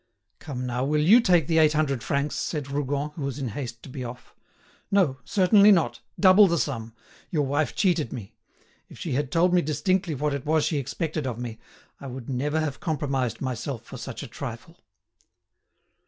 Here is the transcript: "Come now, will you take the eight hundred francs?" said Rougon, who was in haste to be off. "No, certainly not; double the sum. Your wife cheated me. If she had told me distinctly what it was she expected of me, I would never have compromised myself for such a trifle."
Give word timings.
"Come 0.39 0.65
now, 0.65 0.83
will 0.83 1.03
you 1.03 1.21
take 1.21 1.45
the 1.45 1.59
eight 1.59 1.73
hundred 1.73 2.01
francs?" 2.01 2.33
said 2.35 2.71
Rougon, 2.71 3.11
who 3.11 3.21
was 3.21 3.37
in 3.37 3.49
haste 3.49 3.83
to 3.83 3.89
be 3.89 4.03
off. 4.03 4.33
"No, 4.89 5.19
certainly 5.23 5.71
not; 5.71 6.01
double 6.19 6.47
the 6.47 6.57
sum. 6.57 6.95
Your 7.29 7.45
wife 7.45 7.75
cheated 7.75 8.11
me. 8.11 8.33
If 8.89 8.97
she 8.97 9.11
had 9.11 9.31
told 9.31 9.53
me 9.53 9.61
distinctly 9.61 10.15
what 10.15 10.33
it 10.33 10.43
was 10.43 10.65
she 10.65 10.79
expected 10.79 11.27
of 11.27 11.37
me, 11.37 11.59
I 11.99 12.07
would 12.07 12.31
never 12.31 12.59
have 12.61 12.79
compromised 12.79 13.41
myself 13.41 13.83
for 13.83 13.97
such 13.97 14.23
a 14.23 14.27
trifle." 14.27 14.79